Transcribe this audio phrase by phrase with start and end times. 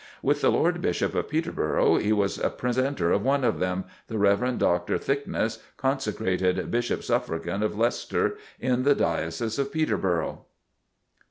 [0.23, 4.57] With the Lord Bishop of Peterborough, he was presenter of one of them, the Rev.
[4.57, 4.97] Dr.
[4.97, 10.45] Thicknesse, consecrated Bishop Suffragan of Leicester, in the Diocese of Peterborough.